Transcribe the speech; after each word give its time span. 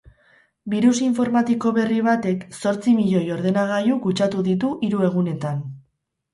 Birus 0.73 0.93
informatiko 1.07 1.73
berri 1.75 1.99
batek 2.07 2.47
zortzi 2.61 2.95
milioi 3.03 3.23
ordenagailu 3.37 4.01
kutsatu 4.09 4.49
ditu 4.51 4.75
hiru 4.91 5.09
egunetan. 5.13 5.65